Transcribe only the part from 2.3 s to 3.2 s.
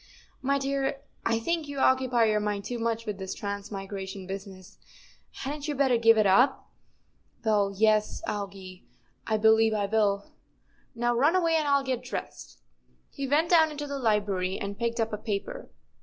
mind too much with